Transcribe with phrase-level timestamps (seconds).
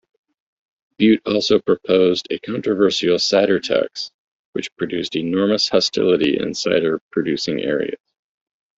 [0.97, 4.09] Bute also proposed a controversial Cider tax
[4.53, 8.01] which produced enormous hostility in cider-producing areas.